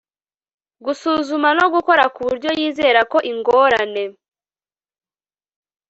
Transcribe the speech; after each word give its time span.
gusuzuma 0.85 1.49
no 1.59 1.65
gukora 1.73 2.03
ku 2.13 2.19
buryo 2.27 2.49
yizera 2.59 3.01
ko 3.11 3.17
ingorane 3.31 4.03